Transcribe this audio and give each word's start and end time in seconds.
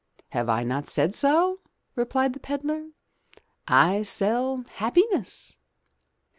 "Have 0.29 0.49
I 0.49 0.63
not 0.63 0.87
said 0.87 1.13
so?*' 1.13 1.59
replied 1.95 2.33
the 2.33 2.39
pedlar. 2.39 2.87
"I 3.67 4.01
sell 4.01 4.65
happiness." 4.77 5.59